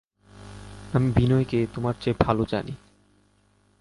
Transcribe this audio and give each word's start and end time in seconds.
আমি 0.93 1.09
বিনয়কে 1.11 1.59
তোমার 1.75 1.93
চেয়ে 2.01 2.15
ভালো 2.19 2.43
জানি। 2.45 2.73